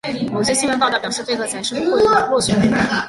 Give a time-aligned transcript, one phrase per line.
[0.33, 2.57] 某些新闻报道表示贝克曾试图贿选。